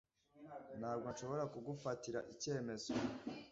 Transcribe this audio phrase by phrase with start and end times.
[0.79, 2.91] Ntabwo nshobora kugufatira icyemezo.